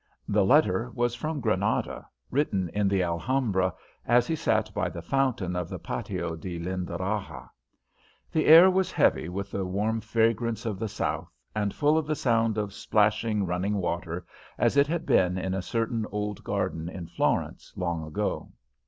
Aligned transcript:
The 0.27 0.43
letter 0.43 0.89
was 0.95 1.13
from 1.13 1.41
Granada, 1.41 2.07
written 2.31 2.69
in 2.69 2.87
the 2.87 3.03
Alhambra, 3.03 3.71
as 4.03 4.25
he 4.25 4.35
sat 4.35 4.73
by 4.73 4.89
the 4.89 5.03
fountain 5.03 5.55
of 5.55 5.69
the 5.69 5.77
Patio 5.77 6.35
di 6.35 6.57
Lindaraxa. 6.57 7.47
The 8.31 8.45
air 8.47 8.71
was 8.71 8.91
heavy 8.91 9.29
with 9.29 9.51
the 9.51 9.63
warm 9.63 10.01
fragrance 10.01 10.65
of 10.65 10.79
the 10.79 10.87
South 10.87 11.31
and 11.53 11.71
full 11.71 11.99
of 11.99 12.07
the 12.07 12.15
sound 12.15 12.57
of 12.57 12.73
splashing, 12.73 13.45
running 13.45 13.75
water, 13.75 14.25
as 14.57 14.75
it 14.75 14.87
had 14.87 15.05
been 15.05 15.37
in 15.37 15.53
a 15.53 15.61
certain 15.61 16.07
old 16.11 16.43
garden 16.43 16.89
in 16.89 17.05
Florence, 17.05 17.71
long 17.75 18.03
ago. 18.03 18.51